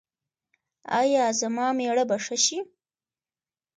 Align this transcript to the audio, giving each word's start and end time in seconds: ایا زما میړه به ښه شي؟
ایا 0.99 1.25
زما 1.39 1.67
میړه 1.77 2.03
به 2.09 2.17
ښه 2.25 2.37
شي؟ 2.45 2.59